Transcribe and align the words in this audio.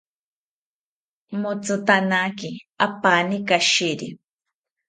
Motzitanaki 1.41 2.49
apani 2.85 3.37
kashiri 3.47 4.07